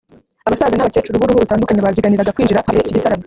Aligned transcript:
abasaza 0.47 0.75
n’abakecuru 0.77 1.19
b’uruhu 1.19 1.43
rutandukanye 1.43 1.81
babyiganiraga 1.81 2.33
kwinjira 2.35 2.59
ahabereye 2.61 2.85
iki 2.87 2.97
gitaramo 2.97 3.19